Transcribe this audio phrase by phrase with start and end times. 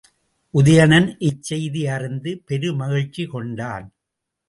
[0.53, 3.87] உதயணன் இச் செய்தி அறிந்து பெருமகிழ்ச்சி கொண்டான்.